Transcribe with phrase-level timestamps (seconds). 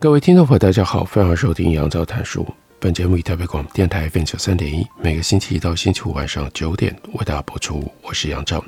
[0.00, 2.46] 各位听众朋友，大家好，欢迎收听杨照谈书。
[2.78, 7.86] 本节目以台北广播电台 FM 九三点一，每个星期一到星期五晚上九点为大家播出。
[8.00, 8.64] 我是杨照。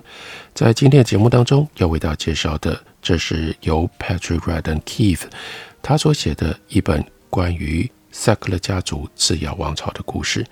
[0.53, 5.23] 在今天的节目当中，要为大家介绍的，这是由 Patrick Redden Keith
[5.81, 10.47] 他所写的一本关于塞克勒家族制药王朝的故事。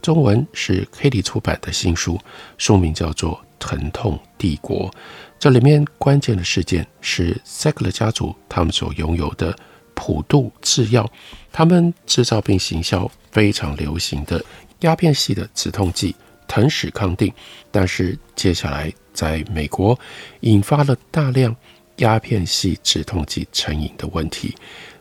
[0.00, 2.18] 中文是黑体出版的新书，
[2.56, 4.90] 书名叫做《疼痛帝国》。
[5.38, 9.54] 这里面关键的事件是塞克勒家族他们所拥有的。
[9.94, 11.10] 普渡制药，
[11.52, 14.44] 他们制造并行销非常流行的
[14.80, 16.14] 鸦片系的止痛剂
[16.46, 17.32] 藤史康定，
[17.70, 19.98] 但是接下来在美国
[20.40, 21.54] 引发了大量
[21.96, 24.54] 鸦片系止痛剂成瘾的问题，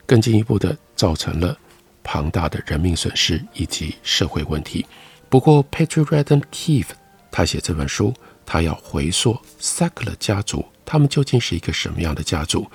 [0.06, 1.58] 更进一步的造成了
[2.04, 4.86] 庞大的人命损失以及社会问题。
[5.30, 6.90] 不过，Patrick Radden Keith，
[7.32, 8.14] 他写这本书，
[8.46, 12.70] 他要回溯 Sackler 家族，他们究竟是一个什么样的家族？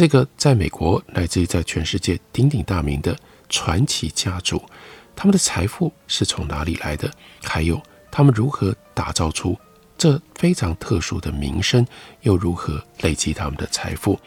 [0.00, 3.14] 这个在美国乃至于在全世界鼎鼎大名的
[3.50, 4.58] 传奇家族，
[5.14, 7.12] 他们的财富是从哪里来的？
[7.42, 7.78] 还有
[8.10, 9.54] 他们如何打造出
[9.98, 11.86] 这非常特殊的名声，
[12.22, 14.18] 又如何累积他们的财富？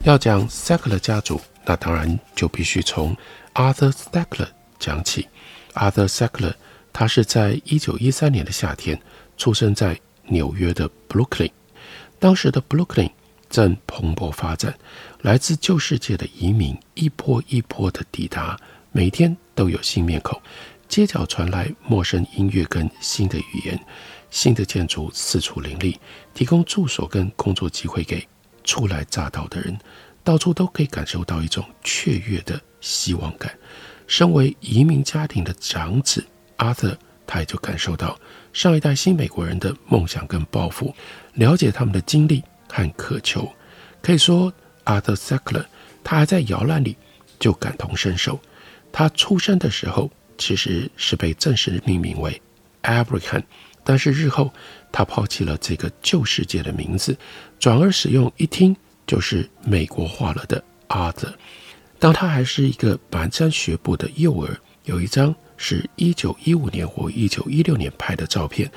[0.00, 3.16] 要讲 Sackler 家族，那当然就必须从
[3.54, 4.48] Arthur Sackler
[4.80, 5.28] 讲起。
[5.74, 6.54] Arthur Sackler
[6.92, 9.00] 他是在一九一三年的夏天
[9.36, 11.52] 出生在纽约的 Brooklyn，
[12.18, 13.12] 当时的 Brooklyn。
[13.52, 14.74] 正蓬勃发展，
[15.20, 18.58] 来自旧世界的移民一波一波的抵达，
[18.92, 20.40] 每天都有新面孔，
[20.88, 23.78] 街角传来陌生音乐跟新的语言，
[24.30, 26.00] 新的建筑四处林立，
[26.32, 28.26] 提供住所跟工作机会给
[28.64, 29.78] 初来乍到的人，
[30.24, 33.54] 到处都可以感受到一种雀跃的希望感。
[34.06, 36.26] 身为移民家庭的长子
[36.56, 36.96] 阿瑟，
[37.26, 38.18] 他也就感受到
[38.54, 40.94] 上一代新美国人的梦想跟抱负，
[41.34, 42.42] 了解他们的经历。
[42.72, 43.52] 和渴求，
[44.00, 44.50] 可以说
[44.86, 45.66] ，Arthur Sackler
[46.02, 46.96] 他还在摇篮里
[47.38, 48.40] 就感同身受。
[48.90, 52.40] 他出生的时候其实是被正式命名为
[52.82, 53.42] Abraham，
[53.84, 54.50] 但是日后
[54.90, 57.14] 他抛弃了这个旧世界的名字，
[57.60, 58.74] 转而使用一听
[59.06, 61.34] 就是美国化了的 Arthur。
[61.98, 68.70] 当他还是一个蹒跚学步的幼儿，有一张是一九一五年或一九一六年拍的照片，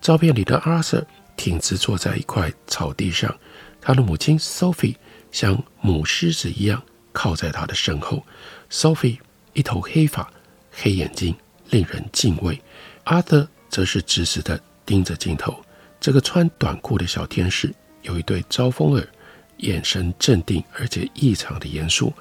[0.00, 1.04] 照片里的 Arthur。
[1.40, 3.34] 挺直坐在一块草地上，
[3.80, 4.96] 他的母亲 Sophie
[5.32, 8.22] 像母狮子一样靠在他的身后。
[8.70, 9.16] Sophie
[9.54, 10.30] 一头黑发，
[10.70, 11.34] 黑眼睛，
[11.70, 12.60] 令人敬畏。
[13.04, 15.58] 阿德则是直直地盯着镜头。
[15.98, 19.08] 这个穿短裤的小天使有一对招风耳，
[19.56, 22.12] 眼神镇定而且异常的严肃，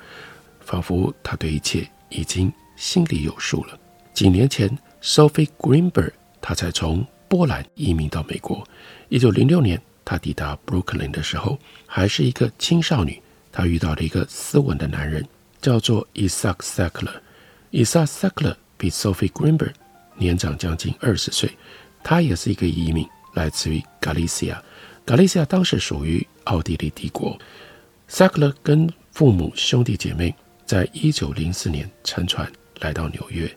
[0.62, 3.78] 仿佛他对一切已经心里有数了。
[4.13, 4.69] 几年前
[5.02, 8.67] ，Sophie Greenberg 他才从波兰移民到美国。
[9.07, 13.22] 一九零六年，他抵达布鲁克林的时候，还是一个青少女。
[13.51, 15.25] 他遇到了一个斯文的男人，
[15.62, 17.22] 叫做 Isaac Sackler。
[17.72, 19.73] Isaac Sackler 比 Sophie Greenberg
[20.17, 21.56] 年长将近二十岁，
[22.03, 24.57] 他也是一个移民，来自于 Galicia。
[25.06, 27.38] Galicia 当时属于奥地利帝国。
[28.09, 30.34] Sackler 跟父母兄弟姐妹
[30.66, 33.50] 在一九零四年乘船来到纽约。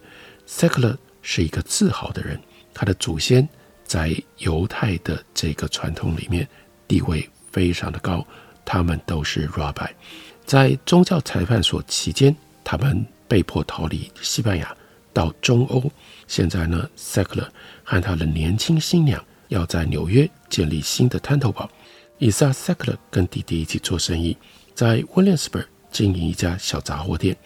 [0.46, 2.38] Sackler 是一个自豪的人，
[2.74, 3.48] 他的祖先。
[3.92, 6.48] 在犹太的这个传统里面，
[6.88, 8.26] 地位非常的高。
[8.64, 9.90] 他们都是 Rabbi，
[10.46, 14.74] 在宗教裁判所期间，他们被迫逃离西班牙
[15.12, 15.92] 到中欧。
[16.26, 17.48] 现在呢，Sackler
[17.84, 21.70] 和他的年轻新娘要在纽约建立新的滩头堡。
[22.16, 24.34] 以撒 Sackler 跟弟弟一起做生意，
[24.74, 27.36] 在 Williamsburg 经营一家小杂货店，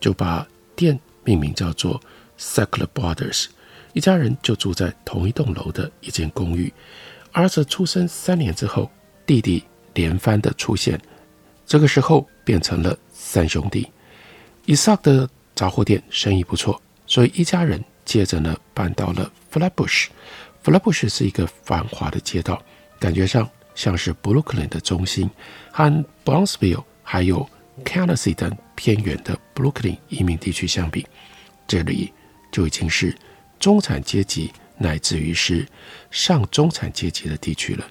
[0.00, 2.00] 就把店命名叫做
[2.38, 3.48] Sackler Brothers。
[3.92, 6.72] 一家人就住在同一栋楼的一间公寓。
[7.32, 8.90] 儿子出生三年之后，
[9.24, 9.64] 弟弟
[9.94, 11.00] 连番的出现，
[11.66, 13.88] 这个时候变成了三兄弟。
[14.66, 20.08] 以撒的杂货店生意不错，所以一家人接着呢搬到了 Flatbush。
[20.62, 22.60] Flatbush 是一个繁华的街道，
[22.98, 25.30] 感觉上像是布鲁克林的中心，
[25.72, 27.48] 和 Brownsville 还有
[27.84, 31.06] Canarsie 等偏远的布鲁克林移民地区相比，
[31.66, 32.12] 这里
[32.52, 33.16] 就已经是。
[33.60, 35.64] 中产阶级乃至于是
[36.10, 37.86] 上中产阶级的地区了。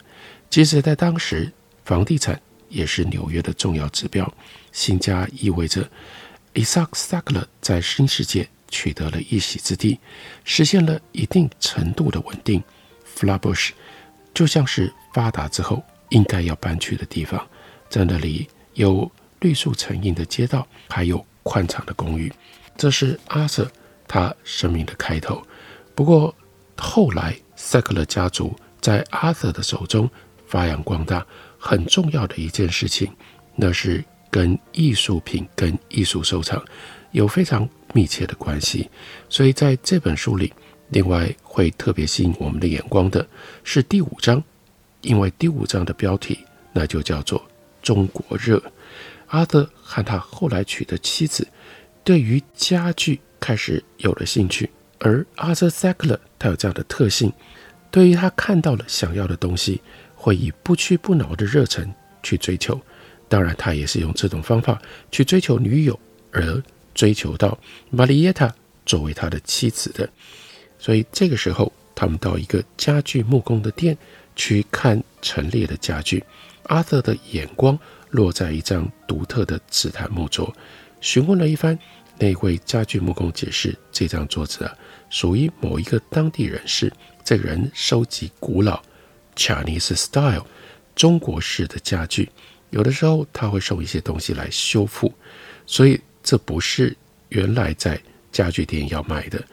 [0.49, 1.49] 即使在当时
[1.85, 4.29] 房地产也是纽约的重要指标。
[4.71, 5.89] 新家意味着
[6.55, 9.99] Isaac Sackler 在新世界取得了一席之地，
[10.43, 12.63] 实现了一定程度的稳定。
[13.15, 13.69] Flatbush
[14.33, 17.47] 就像是发达之后应该要搬去的地方，
[17.89, 22.31] 在那里有绿树成荫的街道，还有宽敞的公寓。
[22.77, 23.71] 这是阿瑟
[24.07, 25.43] 他生命的开头。
[25.99, 26.33] 不过
[26.77, 30.09] 后来，Sackler 家族在阿瑟的手中
[30.47, 33.11] 发扬光大，很重要的一件事情，
[33.53, 34.01] 那是
[34.31, 36.63] 跟艺术品、跟艺术收藏
[37.11, 38.89] 有非常密切的关系。
[39.27, 40.53] 所以在这本书里，
[40.87, 43.27] 另外会特别吸引我们的眼光的
[43.65, 44.41] 是第五章，
[45.01, 46.39] 因为第五章的标题
[46.71, 47.45] 那就叫做
[47.83, 48.63] “中国热”。
[49.27, 51.45] 阿瑟和他后来娶的妻子
[52.05, 54.69] 对于家具开始有了兴趣。
[54.99, 57.31] 而 Arthur Sackler 他有这样的特性，
[57.89, 59.81] 对于他看到了想要的东西，
[60.15, 62.79] 会以不屈不挠的热忱去追求。
[63.27, 64.81] 当然，他也是用这种方法
[65.11, 65.97] 去追求女友，
[66.31, 66.61] 而
[66.93, 67.57] 追求到
[67.93, 68.51] Marietta
[68.85, 70.09] 作为他的妻子的。
[70.77, 73.97] 所以这个时候，他们到一个家具木工的店
[74.35, 76.23] 去看陈列的家具。
[76.65, 77.79] Arthur 的眼光
[78.09, 80.53] 落在一张独特的紫檀木桌，
[80.99, 81.79] 询问了一番。
[82.21, 84.75] 那位家具木工解释，这张桌子啊，
[85.09, 86.91] 属于某一个当地人士。
[87.23, 88.81] 这个人收集古老
[89.35, 90.45] Chinese style
[90.95, 92.29] 中国式的家具，
[92.71, 95.13] 有的时候他会送一些东西来修复，
[95.67, 96.95] 所以这不是
[97.29, 98.01] 原来在
[98.31, 99.43] 家具店要买的。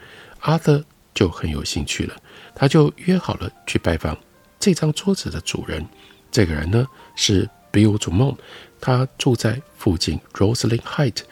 [0.40, 0.82] 阿德
[1.12, 2.16] 就很有兴趣了，
[2.54, 4.16] 他就约好了去拜访
[4.58, 5.86] 这张桌子的主人。
[6.32, 8.36] 这个人呢是 Bill z u m o n
[8.80, 11.22] 他住在附近 Rosslyn Heights。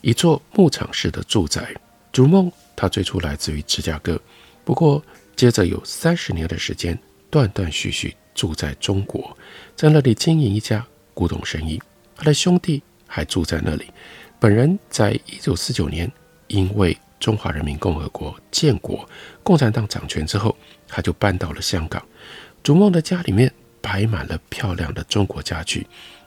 [0.00, 1.74] 一座牧场式的住宅。
[2.16, 4.18] 祖梦他最初来自于芝加哥，
[4.64, 5.04] 不过
[5.36, 6.98] 接着有三十年的时间
[7.28, 9.36] 断断续续住在中国，
[9.76, 10.82] 在那里经营一家
[11.12, 11.78] 古董生意。
[12.16, 13.90] 他的兄弟还住在那里。
[14.40, 16.10] 本人在一九四九年
[16.46, 19.06] 因为中华人民共和国建国、
[19.42, 20.56] 共产党掌权之后，
[20.88, 22.02] 他就搬到了香港。
[22.64, 23.52] 祖梦的家里面
[23.82, 25.86] 摆满了漂亮的中国家具。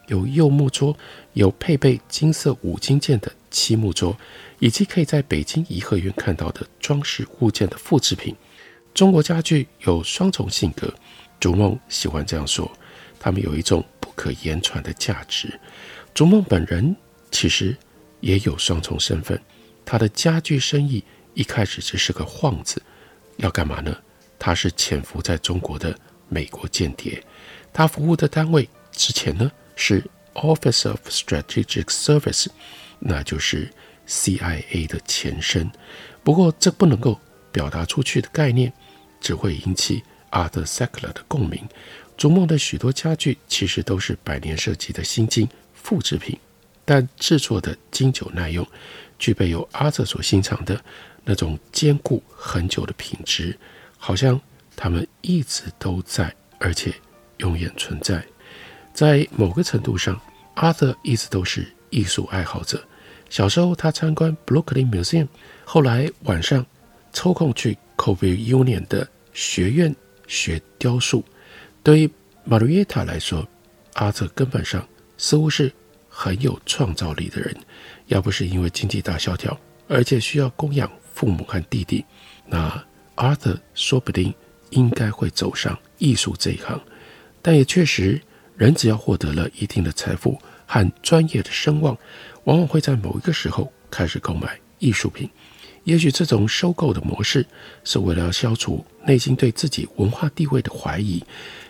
[0.09, 0.95] 有柚木桌，
[1.33, 4.15] 有配备金色五金件的漆木桌，
[4.59, 8.35] 以及可以在北京颐和园看到的装饰物件的复制品。
[8.93, 10.93] 中国家具有双重性格，
[11.39, 12.69] 逐梦喜欢这样说，
[13.19, 15.59] 他们有一种不可言传的价值。
[16.13, 16.95] 逐梦本人
[17.31, 17.77] 其实
[18.19, 19.39] 也有双重身份，
[19.85, 21.03] 他的家具生意
[21.35, 22.81] 一开始只是个幌子，
[23.37, 23.95] 要干嘛呢？
[24.39, 25.95] 他是潜伏在中国的
[26.27, 27.23] 美国间谍，
[27.71, 29.51] 他服务的单位之前呢？
[29.79, 30.03] 是
[30.33, 32.47] Office of Strategic Service，
[32.99, 33.71] 那就是
[34.05, 35.71] CIA 的前身。
[36.21, 37.17] 不过，这不能够
[37.49, 38.73] 表达出去的概念，
[39.21, 41.65] 只会引起 Arthur Sackler 的共鸣。
[42.17, 46.37] 逐梦的许多家具其实都是百年设计的新进复制品，
[46.83, 48.67] 但制作的经久耐用，
[49.17, 50.83] 具备有 Arthur 所欣赏的
[51.23, 53.57] 那种坚固很久的品质，
[53.97, 54.39] 好像
[54.75, 56.93] 他们一直都在，而且
[57.37, 58.21] 永远存在。
[58.99, 60.19] 在某个程度上，
[60.55, 62.83] 阿德一直都是艺术爱好者。
[63.29, 65.29] 小时候，他参观 Brooklyn Museum，
[65.63, 66.65] 后来晚上
[67.13, 69.95] 抽空去 Covil Union 的学院
[70.27, 71.23] 学雕塑。
[71.81, 72.11] 对于
[72.45, 73.47] Marietta 来说，
[73.93, 74.85] 阿德根本上
[75.17, 75.71] 似乎是
[76.09, 77.55] 很有创造力的人。
[78.07, 82.03] 要不是因为经济大萧条，而且需要供养父母和弟弟，
[82.45, 82.83] 那
[83.15, 84.33] 阿德说不定
[84.71, 86.77] 应该会走上艺术这一行。
[87.41, 88.21] 但也确实。
[88.59, 91.97] 人只要获得了一定的财富和专业的声望，
[92.43, 95.29] 往往会在某一个时候开始购买艺术品。
[95.85, 97.45] 也许这种收购的模式
[97.85, 101.23] 是为了消除内心对自己文化地位的怀疑，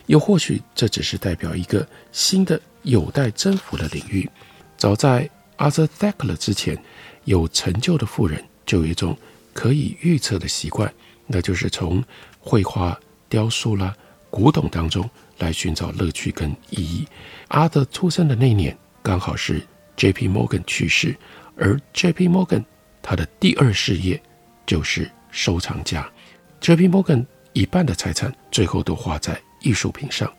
[0.06, 4.28] 又或许这只是代表一个新的有待征服的领域。
[4.76, 6.76] 早在 Arthur Sackler 之前，
[7.24, 9.16] 有成就的富人就有一种
[9.54, 10.92] 可以预测的习惯，
[11.28, 12.02] 那就是从
[12.40, 13.94] 绘画、雕塑啦、
[14.28, 15.08] 古董当中。
[15.40, 17.04] 来寻找乐趣跟意义。
[17.48, 19.60] 阿德出生的那年刚好是
[19.96, 20.28] J.P.
[20.28, 21.16] Morgan 去世，
[21.56, 22.28] 而 J.P.
[22.28, 22.64] Morgan
[23.02, 24.22] 他的第二事业
[24.64, 26.08] 就是收藏家。
[26.60, 26.88] J.P.
[26.88, 30.32] Morgan 一半的财产最后都花在艺术品上。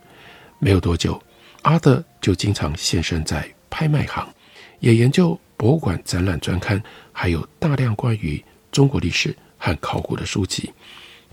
[0.59, 1.21] 没有多久，
[1.63, 4.31] 阿德就经常现身在拍卖行，
[4.79, 6.81] 也研究博物馆展览专刊，
[7.11, 10.71] 还有大量关于中国历史和考古的书籍。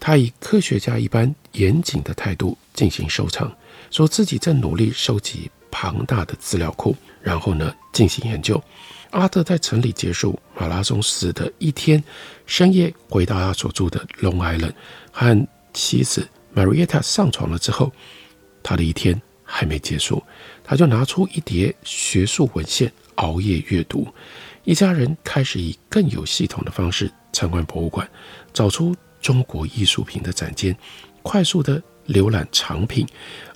[0.00, 3.50] 他以科学家一般严谨的态度进行收藏，
[3.90, 8.62] 说自己正努力收集庞大的资料库，然后呢进行研究。
[9.10, 12.02] 阿德在城里结束马拉松时的一天，
[12.46, 14.74] 深夜回到他所住的 Long Island，
[15.10, 17.90] 和妻子 Marietta 上床了之后，
[18.62, 20.22] 他的一天还没结束。
[20.62, 24.06] 他就拿出一叠学术文献，熬夜阅读。
[24.64, 28.06] 一家人开始以更有系统的方式参观博物馆，
[28.52, 30.76] 找出中国艺术品的展间，
[31.22, 33.06] 快速地浏览藏品。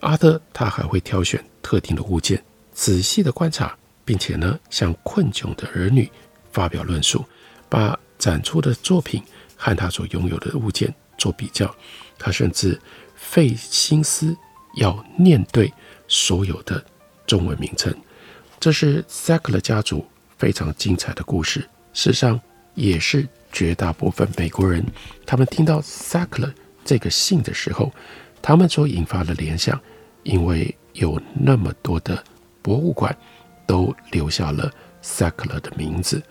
[0.01, 2.43] 阿德他还会挑选特定的物件，
[2.73, 6.11] 仔细地观察，并且呢向困窘的儿女
[6.53, 7.25] 发表论述，
[7.69, 9.23] 把展出的作品
[9.57, 11.75] 和他所拥有的物件做比较。
[12.19, 12.81] 他甚至
[13.15, 14.37] 费心思
[14.77, 15.73] 要念对
[16.09, 16.85] 所有的
[17.27, 17.95] 中文名称。
[18.61, 20.07] 这是 Sackler 家族。
[20.39, 21.61] 非常精彩的故事，
[21.93, 22.41] 事实上
[22.75, 24.85] 也是绝大部分美国人，
[25.25, 26.53] 他们听到 Sackler
[26.85, 27.93] 这个姓的时候，
[28.41, 29.81] 他们所引发的联想，
[30.23, 32.23] 因为有那么多的
[32.61, 33.17] 博物馆
[33.67, 36.23] 都留下了 Sackler 的名字，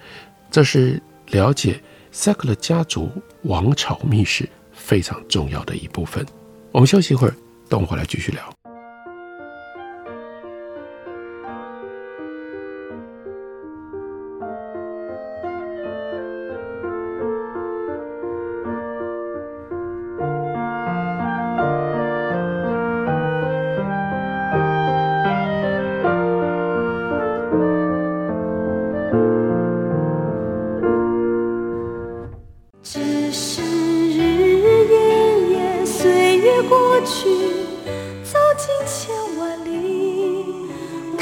[0.50, 3.10] 这是了解 Sackler 家族
[3.44, 6.26] 王朝秘史非常重要的一部分。
[6.72, 7.36] 我们休息一会儿，
[7.70, 8.61] 等我回来继续聊。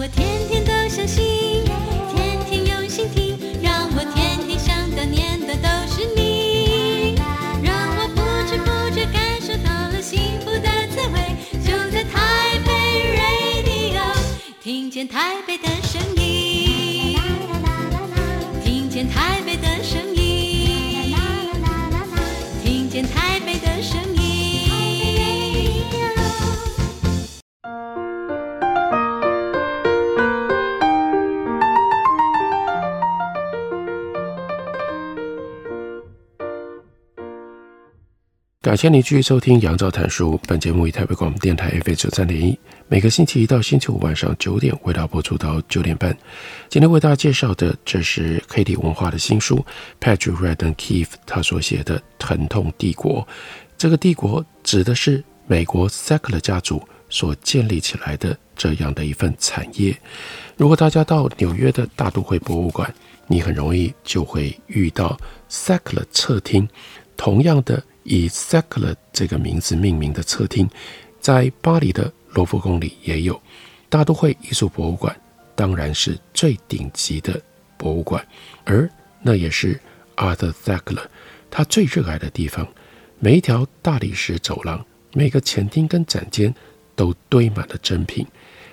[0.00, 1.62] 我天天都相信，
[2.14, 7.16] 天天用心听，让我天天想的念的都是你，
[7.62, 12.72] 让我不知不觉感受到了幸福的滋味，就在台北
[13.14, 14.00] Radio，
[14.62, 15.79] 听见台北的。
[38.70, 40.38] 感谢您继续收听杨照谈书。
[40.46, 46.16] 本节目以台北广播电台 FM 九三点一，每个星期一到星期五晚上九点为大家播出到九点半。
[46.68, 49.66] 今天为大家介绍的，这是 Katie 文化的新书
[50.00, 53.22] ，Patrick Radden Keith 他所写的《疼痛帝国》。
[53.76, 59.92] 这个帝国指的是美国 Sackler 家族所建立起来的这样的一份产业。
[60.56, 62.94] 如果大家到纽约的大都会博物馆，
[63.26, 65.18] 你很容易就会遇到
[65.50, 66.68] Sackler 侧厅，
[67.16, 67.82] 同样的。
[68.02, 70.68] 以 Sackler 这个名字命名的侧厅，
[71.20, 73.40] 在巴黎的罗浮宫里也有。
[73.88, 75.14] 大都会艺术博物馆
[75.54, 77.40] 当然是最顶级的
[77.76, 78.24] 博物馆，
[78.64, 78.88] 而
[79.20, 79.78] 那也是
[80.16, 81.04] Arthur Sackler
[81.50, 82.66] 他最热爱的地方。
[83.18, 86.54] 每一条大理石走廊，每个前厅跟展间
[86.94, 88.26] 都堆满了珍品，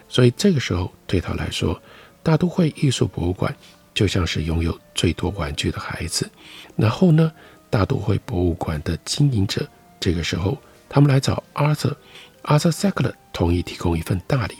[0.07, 1.81] 所以这个时候对他来说，
[2.23, 3.53] 大都会艺术博物馆
[3.93, 6.29] 就像是拥有最多玩具的孩子。
[6.75, 7.31] 然后呢，
[7.77, 9.63] 大都会博物馆的经营者，
[9.99, 10.57] 这个时候
[10.89, 14.55] 他们来找 Arthur，Arthur Sackler 同意提供一份大礼，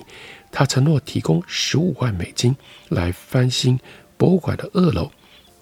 [0.52, 2.56] 他承诺提供十五万美金
[2.90, 3.80] 来翻新
[4.18, 5.10] 博物馆的二楼，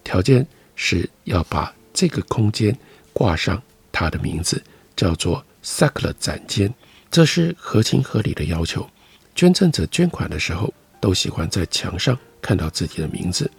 [0.04, 0.46] 条件
[0.76, 2.78] 是要把这个空间
[3.14, 4.62] 挂上他的名字，
[4.94, 6.74] 叫做 Sackler 展间，
[7.10, 8.86] 这是合情合理的要求。
[9.34, 13.50] 捐赠者捐款的时候都喜欢在墙上看到自己的名字，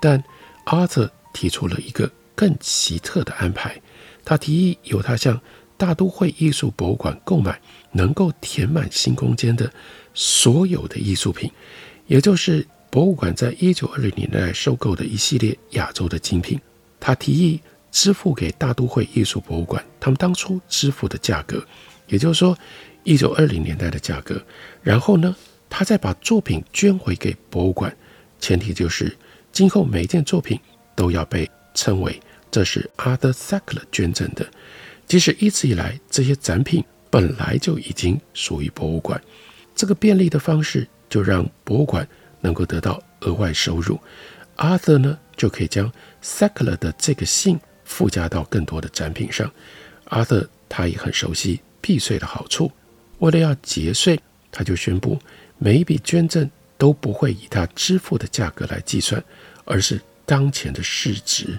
[0.00, 0.20] 但
[0.64, 2.10] Arthur 提出了一个。
[2.36, 3.80] 更奇特的安排，
[4.24, 5.40] 他提议由他向
[5.76, 9.68] 大都会艺术博物馆购买能够填满新空间的
[10.14, 11.50] 所有的艺术品，
[12.06, 16.60] 也就是博物馆在一九二零年代收购的一系列亚洲的精品。
[17.00, 21.64] 他提议支付给大都会艺术博物馆他们当初支付的价格，
[22.06, 22.56] 也就是说
[23.04, 24.40] 一九二零年代的价格。
[24.82, 25.34] 然后呢，
[25.68, 27.94] 他再把作品捐回给博物馆，
[28.38, 29.14] 前提就是
[29.52, 30.58] 今后每一件作品
[30.94, 32.20] 都要被称为。
[32.50, 34.44] 这是 Arthur Sackler 捐赠的，
[35.06, 39.20] 即使一直以来这些展品本来就已经属于博物馆，
[39.74, 42.08] 这个便利的方式就让博物馆
[42.40, 44.00] 能够得到额外收入。
[44.56, 45.92] Arthur 呢就可以将
[46.22, 49.52] Sackler 的这个姓附加到更多的展品上。
[50.08, 52.72] Other 他也很熟悉避税的好处，
[53.18, 54.18] 为了要节税，
[54.50, 55.18] 他就宣布
[55.58, 59.22] 每一笔捐赠都不会以他支付的价格来计算，
[59.64, 61.58] 而是当前的市值。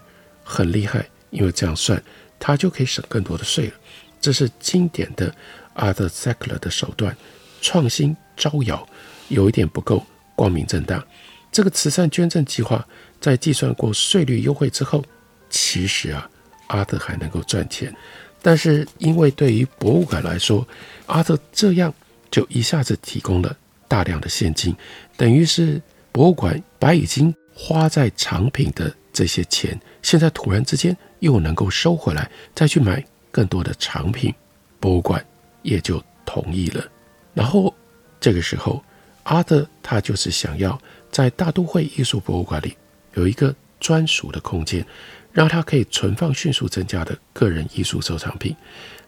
[0.49, 2.01] 很厉害，因为这样算，
[2.39, 3.73] 他就可以省更多的税了。
[4.21, 5.33] 这是经典的
[5.75, 7.13] Arthur s a c l e r 的手段，
[7.61, 8.87] 创新招摇，
[9.27, 10.05] 有一点不够
[10.37, 11.05] 光明正大。
[11.51, 12.87] 这个慈善捐赠计划
[13.19, 15.03] 在计算过税率优惠之后，
[15.49, 16.29] 其实啊，
[16.67, 17.93] 阿德还能够赚钱。
[18.41, 20.65] 但是因为对于博物馆来说，
[21.07, 21.93] 阿德这样
[22.31, 23.53] 就一下子提供了
[23.89, 24.73] 大量的现金，
[25.17, 25.81] 等于是
[26.13, 34.31] 博物馆把已经花在藏品的这些钱，现在突然之间又能够收回来，再去买更多的藏品，
[34.79, 35.25] 博物馆
[35.63, 36.85] 也就同意了。
[37.33, 37.73] 然后
[38.19, 38.83] 这个时候，
[39.23, 40.79] 阿德他就是想要
[41.11, 42.77] 在大都会艺术博物馆里
[43.15, 44.85] 有一个专属的空间，
[45.31, 48.55] 让他可以存放迅速增加的个人艺术收藏品。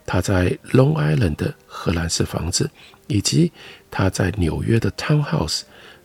[0.08, 2.68] 他在 Long Island 的荷兰式房子，
[3.06, 3.52] 以及
[3.92, 5.62] 他在纽约的 Townhouse。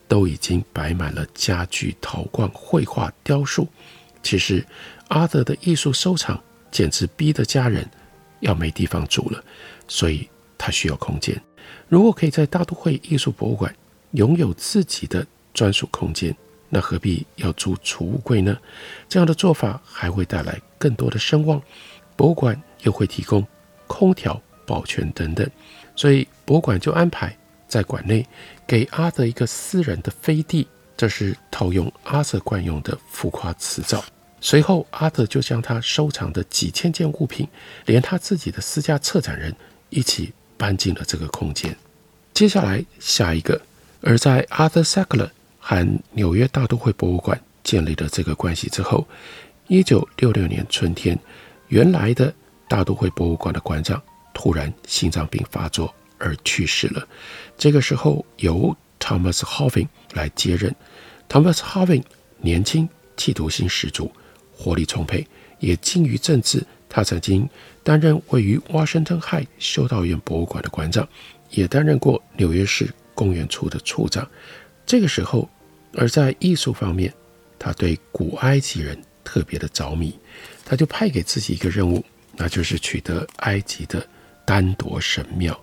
[0.07, 3.69] 都已经摆满了家具、陶罐、绘画、雕塑。
[4.23, 4.65] 其实，
[5.09, 7.89] 阿德的艺术收藏简直逼得家人
[8.41, 9.45] 要没地方住了，
[9.87, 11.39] 所以他需要空间。
[11.89, 13.75] 如果可以在大都会艺术博物馆
[14.13, 16.35] 拥有自己的专属空间，
[16.71, 18.57] 那何必要租储物柜呢？
[19.09, 21.61] 这样的做法还会带来更多的声望，
[22.17, 23.47] 博物馆又会提供
[23.87, 25.49] 空调、保全等等，
[25.95, 27.37] 所以博物馆就安排。
[27.75, 28.25] 在馆内
[28.69, 34.05] 给阿德一个私人的飞地，这是套用阿瑟惯用的浮夸辞藻。
[34.41, 37.49] 随后，阿德就将他收藏的几千件物品，
[37.87, 39.53] 连他自己的私家策展人
[39.91, 41.77] 一起搬进了这个空间。
[42.33, 43.61] 接下来，下一个，
[44.01, 45.29] 而在阿德·萨克勒
[45.59, 49.05] 和纽约大都会博物馆建立了这个关系之后，
[49.67, 51.19] 一九六六年春天，
[51.67, 52.33] 原来的
[52.69, 54.01] 大都会博物馆的馆长
[54.33, 55.93] 突然心脏病发作。
[56.19, 57.07] 而去世了。
[57.57, 60.75] 这个时候由 Thomas Hoving 来接任。
[61.29, 62.03] Thomas Hoving
[62.39, 64.13] 年轻、企图心十足、
[64.53, 65.27] 活力充沛，
[65.59, 66.65] 也精于政治。
[66.89, 67.49] 他曾经
[67.83, 71.09] 担任位于 Washington height 修道院博物馆的馆长，
[71.51, 74.29] 也担任过纽约市公园处的处长。
[74.87, 75.51] 这个时候，
[75.95, 77.13] 而在艺术方面，
[77.59, 80.17] 他对古埃及人特别的着迷，
[80.65, 82.05] 他就派给自己一个任务，
[82.37, 84.07] 那就是取得埃及的
[84.45, 85.61] 丹铎神庙。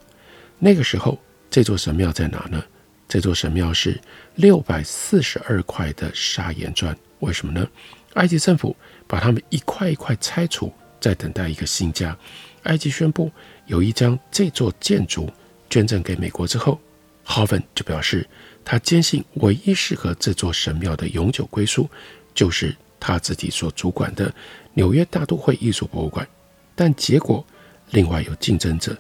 [0.64, 1.18] 那个时候，
[1.50, 2.64] 这座神庙在哪呢？
[3.08, 4.00] 这座神庙是
[4.36, 6.96] 六百四十二块的砂岩砖。
[7.20, 7.68] 为什么呢？
[8.14, 8.76] 埃及政府
[9.08, 12.16] 把它们一块一块拆除，在等待一个新家。
[12.64, 13.32] 埃及宣布
[13.66, 15.28] 有意将这座建筑
[15.68, 16.80] 捐赠给美国之后，
[17.24, 18.30] 豪芬就表示，
[18.64, 21.90] 他坚信唯一适合这座神庙的永久归宿，
[22.36, 24.32] 就是他自己所主管的
[24.76, 26.28] 纽约大都会艺术博物馆。
[26.76, 27.44] 但结果，
[27.90, 28.96] 另外有竞争者。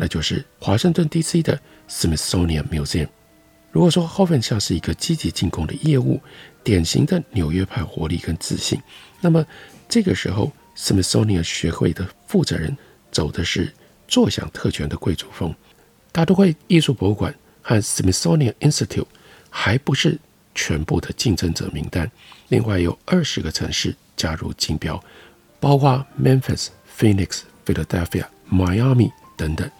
[0.00, 1.42] 那就是华盛顿 D.C.
[1.42, 3.06] 的 Smithsonian Museum。
[3.70, 6.18] 如果说 Hoven 像是一个积极进攻的业务，
[6.64, 8.80] 典型的纽约派活力跟自信，
[9.20, 9.44] 那么
[9.90, 12.74] 这个时候 Smithsonian 学会的负责人
[13.12, 13.70] 走的是
[14.08, 15.54] 坐享特权的贵族风。
[16.10, 19.04] 大都会艺术博物馆和 Smithsonian Institute
[19.50, 20.18] 还不是
[20.54, 22.10] 全部的竞争者名单，
[22.48, 24.98] 另外有二十个城市加入竞标，
[25.60, 29.70] 包括 Memphis、Phoenix、Philadelphia、Miami 等等。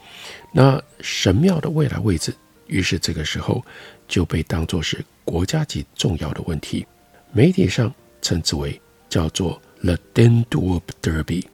[0.52, 2.34] 那神庙的未来位置，
[2.66, 3.64] 于是这个时候
[4.08, 6.86] 就被当作是国家级重要的问题，
[7.32, 11.44] 媒体上称之为叫做 The Dandalup Derby，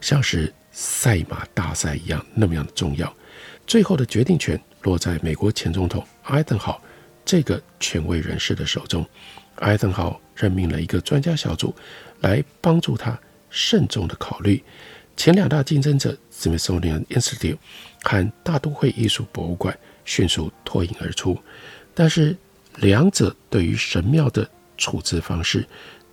[0.00, 3.14] 像是赛马大赛一样那么样的重要。
[3.66, 6.82] 最后的决定权落在美国前总统艾登豪
[7.24, 9.06] 这个权威人士的手中。
[9.56, 11.74] 艾登豪任命了一个专家小组
[12.20, 13.18] 来帮助他
[13.50, 14.62] 慎重的考虑。
[15.16, 17.58] 前两大竞争者 Smithsonian Institute
[18.02, 21.38] 和大都会艺术博物馆迅速脱颖而出，
[21.94, 22.34] 但是
[22.76, 24.48] 两者对于神庙的
[24.78, 25.66] 处置方式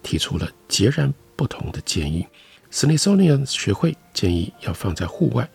[0.03, 2.27] 提出了截然不同的建议。
[2.69, 5.49] Smithsonian 学会建议要放在户外，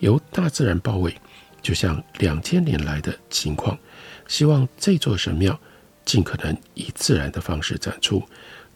[0.00, 1.16] 由大自然包围，
[1.62, 3.78] 就像两千年来的情况，
[4.26, 5.58] 希望这座神庙
[6.04, 8.22] 尽可能以自然的方式展出。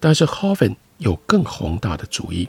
[0.00, 2.48] 但是 Hoven 有更宏大的主意。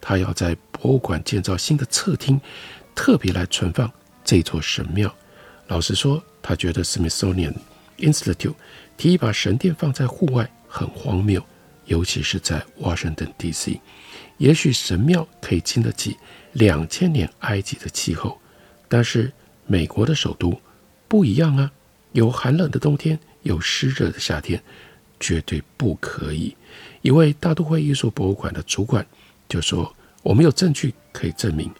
[0.00, 2.40] 他要在博物馆建造新的侧厅，
[2.94, 3.90] 特别来存放
[4.24, 5.14] 这座神庙。
[5.68, 7.54] 老实说，他觉得 Smithsonian
[7.98, 8.54] Institute
[8.96, 11.44] 提议把神殿放在户外很荒谬，
[11.84, 13.80] 尤其是在 Washington D.C.
[14.38, 16.16] 也许神庙可以经得起
[16.52, 18.40] 两千年埃及的气候，
[18.88, 19.30] 但是
[19.66, 20.60] 美国的首都
[21.06, 21.70] 不一样啊，
[22.12, 24.62] 有寒冷的冬天，有湿热的夏天，
[25.20, 26.56] 绝对不可以。
[27.02, 29.06] 一位大都会艺术博物馆的主管。
[29.50, 31.70] 就说我们有证据可以证明，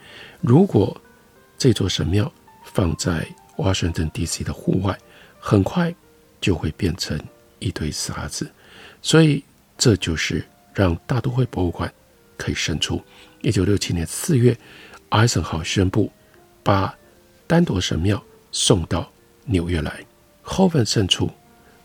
[0.42, 1.00] 如果
[1.56, 2.30] 这座神庙
[2.64, 4.98] 放在华盛顿 DC 的户外，
[5.38, 5.94] 很快
[6.40, 7.18] 就会变成
[7.60, 8.50] 一堆沙子。
[9.00, 9.42] 所以
[9.78, 11.90] 这就是让大都会博物馆
[12.36, 13.00] 可以胜出。
[13.40, 14.56] 一九六七年四月，
[15.10, 16.10] 艾森豪宣布
[16.62, 16.94] 把
[17.46, 19.10] 丹铎神庙送到
[19.44, 20.04] 纽约来
[20.42, 21.30] 霍芬胜出。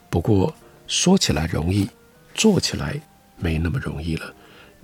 [0.09, 0.53] 不过
[0.87, 1.87] 说起来容易，
[2.33, 2.99] 做起来
[3.37, 4.33] 没那么容易了，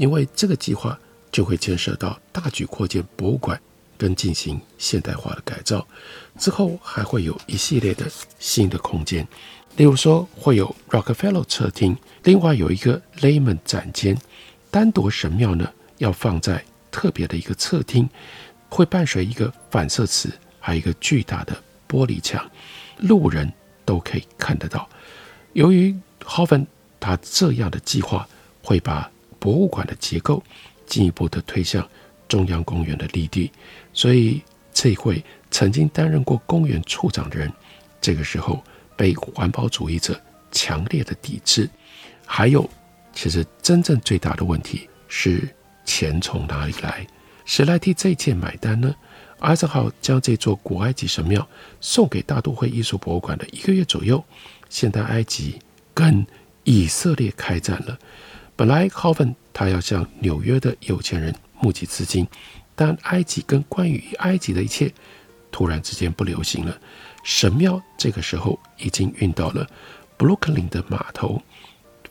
[0.02, 1.00] 因为这个计划
[1.32, 3.62] 就会牵涉到大举扩建博物馆
[4.00, 5.88] 跟进行现代化的改造，
[6.40, 8.08] 之后还会有一系列的
[8.40, 9.28] 新的空间，
[9.78, 14.18] 例如说会有 Rockefeller 客厅，另外有一个 Layman 展间，
[14.72, 15.72] 单独神庙呢。
[16.00, 18.10] 要放在特别的一个侧厅，
[18.70, 21.56] 会伴随一个反射池，还有一个巨大的
[21.88, 22.44] 玻璃墙，
[22.98, 23.54] 路人
[23.86, 24.90] 都可以看得到。
[25.54, 26.66] 由于 Hoffman
[27.00, 28.28] 他这样的计划，
[28.64, 29.12] 会把
[29.42, 30.42] 博物馆的结构
[30.86, 31.86] 进一步的推向
[32.30, 33.52] 中央公园的绿地，
[33.92, 37.52] 所以这会曾经担任过公园处长的人，
[38.00, 38.64] 这个时候
[38.96, 40.18] 被环保主义者
[40.52, 41.70] 强烈的抵制。
[42.26, 42.70] 还有，
[43.14, 45.54] 其实真正最大的问题是。
[45.84, 47.06] 钱从哪里来？
[47.44, 48.96] 谁来替这一切买单呢？
[49.40, 51.46] 艾森豪将这座古埃及神庙
[51.82, 54.24] 送给大都会艺术博物馆的一个月左右，
[54.70, 55.60] 现代埃及
[55.94, 56.26] 跟
[56.64, 57.98] 以色列开战了。
[58.62, 62.28] 本来 Hovind 他要向纽约的有钱人募集资金，
[62.76, 64.94] 但埃及跟关于埃及的一切
[65.52, 66.80] 突然之间不流行了。
[67.24, 69.68] 神庙这个时候已经运到了
[70.16, 71.42] 布鲁克林的码头，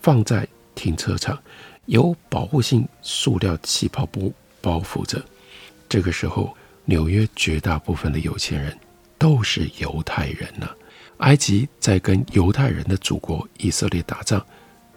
[0.02, 1.40] 放在停车场。
[1.86, 5.24] 由保护性塑料气泡布包覆着。
[5.88, 6.52] 这个时候，
[6.84, 8.76] 纽约绝大部分的有钱人
[9.16, 10.68] 都是犹太人呢、
[11.18, 14.44] 埃及在跟犹太人的祖国以色列打仗，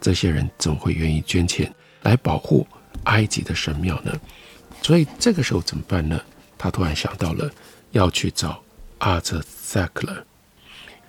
[0.03, 2.67] 这些人怎么会愿意捐钱来保护
[3.05, 4.11] 埃及的神庙呢？
[4.81, 6.21] 所以这个时候怎么办呢？
[6.57, 7.49] 他突然想到了
[7.91, 8.61] 要去找
[8.97, 10.25] 阿泽萨克勒。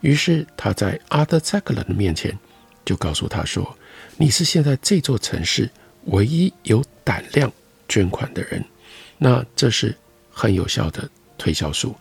[0.00, 2.38] 于是他在阿德萨克勒的面前
[2.84, 3.76] 就告诉他说。
[4.16, 5.68] 你是现在这座城市
[6.04, 7.52] 唯一有胆量
[7.88, 8.64] 捐款的人，
[9.18, 9.96] 那这是
[10.30, 11.96] 很有效的推销术。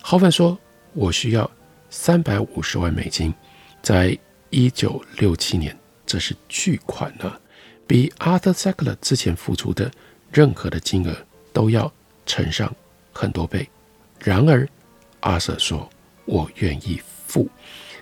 [0.00, 0.58] 豪芬说
[0.94, 1.50] ：“我需要
[1.90, 3.34] 三百五十万美金，
[3.82, 4.16] 在
[4.48, 5.76] 一九六七年，
[6.10, 7.40] 这是巨款呢，
[7.86, 9.88] 比 Arthur Sackler 之前付出的
[10.32, 11.16] 任何的金额
[11.52, 11.92] 都要
[12.26, 12.74] 乘上
[13.12, 13.70] 很多倍。
[14.18, 14.68] 然而，
[15.20, 15.88] 阿瑟说
[16.26, 17.48] ：‘我愿意付，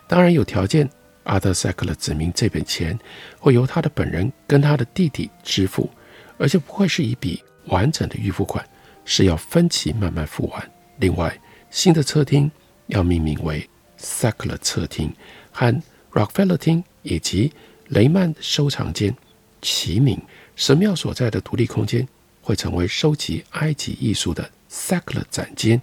[0.06, 0.88] 当然有条件。’”
[1.24, 2.98] 阿德塞克勒指明这笔钱
[3.38, 5.90] 会由他的本人跟他的弟弟支付，
[6.38, 8.66] 而且不会是一笔完整的预付款，
[9.04, 10.70] 是要分期慢慢付完。
[10.96, 12.50] 另外，新的客厅
[12.86, 13.68] 要命名为
[13.98, 15.12] 塞克勒客厅，
[15.52, 17.52] 和 Rockefeller 厅以及
[17.88, 19.14] 雷曼收藏间
[19.60, 20.20] 齐名。
[20.56, 22.06] 神庙所在的独立空间
[22.40, 25.80] 会成为收集埃及艺术的塞克勒展间。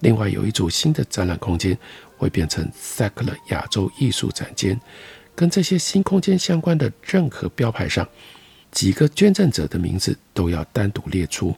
[0.00, 1.78] 另外，有一组新的展览空间。
[2.22, 4.80] 会变成萨克勒亚洲艺术展间，
[5.34, 8.08] 跟这些新空间相关的任何标牌上，
[8.70, 11.52] 几个捐赠者的名字都要单独列出，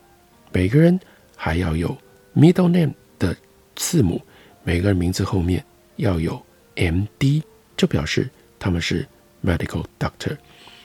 [0.52, 0.98] 每个人
[1.36, 1.94] 还要有
[2.34, 3.36] middle name 的
[3.76, 4.18] 字母，
[4.62, 5.62] 每个人名字后面
[5.96, 6.42] 要有
[6.76, 7.42] MD，
[7.76, 9.06] 就表示他们是
[9.44, 10.36] medical doctor。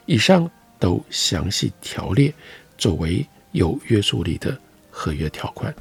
[0.06, 2.34] 以上都详细条列
[2.78, 4.60] 作为有约束力的
[4.92, 5.74] 合约条款，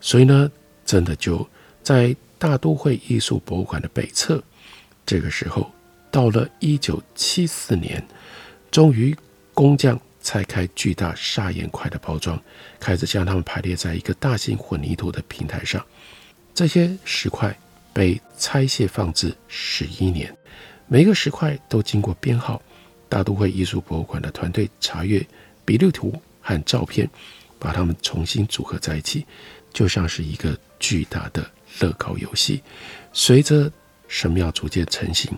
[0.00, 0.50] 所以呢，
[0.84, 1.48] 真的就
[1.82, 2.16] 在。
[2.38, 4.42] 大都会艺术博物馆的北侧，
[5.06, 5.72] 这个时候
[6.10, 8.06] 到了一九七四年，
[8.70, 9.16] 终于
[9.54, 12.38] 工匠拆开巨大砂岩块的包装，
[12.78, 15.82] 开始将它们排列在一个大型混凝土的平台上。
[16.54, 17.58] 这些石块
[17.94, 20.30] 被拆卸放置十一年，
[20.88, 22.60] 每个石块都经过编号。
[23.08, 25.24] 大都会艺术博物馆的团队查阅
[25.64, 27.08] 比例图和照片，
[27.56, 29.24] 把它们重新组合在一起，
[29.72, 31.48] 就像是一个巨大的。
[31.80, 32.62] 乐高游戏，
[33.12, 33.70] 随着
[34.08, 35.30] 神庙逐渐成型，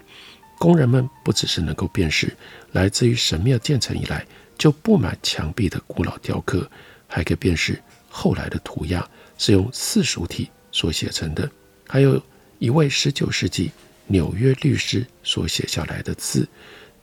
[0.56, 2.32] 工人们不只是能够辨识
[2.70, 4.24] 来自于神庙建成以来
[4.56, 6.70] 就布满墙壁的古老雕刻，
[7.08, 9.04] 还可以辨识后来的涂鸦
[9.36, 11.50] 是用四书体所写成的。
[11.88, 12.22] 还有
[12.60, 13.72] 一位19世纪
[14.08, 16.48] 纽约律师所写下来的字，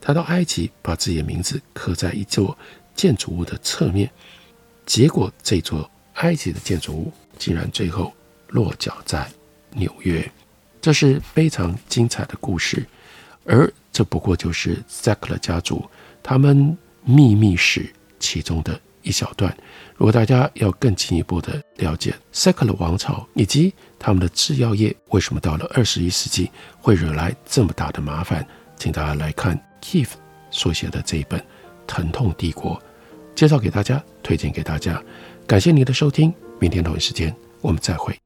[0.00, 2.56] 他到埃及把自己的名字刻在一座
[2.94, 4.10] 建筑物的侧面，
[4.84, 8.12] 结果这座埃及的建筑物竟然最后。
[8.50, 9.28] 落脚在
[9.72, 10.24] 纽约，
[10.80, 12.86] 这是非常精彩的故事，
[13.44, 15.84] 而这不过就是萨克勒家族
[16.22, 19.56] 他们秘密史其中的一小段。
[19.96, 30.10] 如果大家要更进一步的了解萨克勒王朝以及他们的制药业为什么到了二十一世纪会惹来这么大的麻烦，请大家来看 Keith
[30.50, 31.40] 所写的这一本
[31.86, 32.74] 《疼痛帝国》，
[33.34, 35.02] 介绍给大家，推荐给大家。
[35.46, 38.25] 感谢您的收听，明天同一时间我们再会。